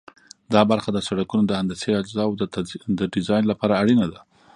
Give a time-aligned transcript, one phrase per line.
[0.53, 2.37] دا برخه د سرکونو د هندسي اجزاوو
[2.99, 4.19] د ډیزاین لپاره اړینه ده